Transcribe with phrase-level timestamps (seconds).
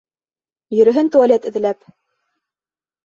[0.77, 1.85] Йөрөһөн туалет эҙләп!